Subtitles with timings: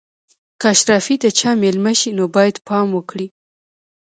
[0.59, 3.27] که اشرافي د چا مېلمه شي نو باید پام وکړي.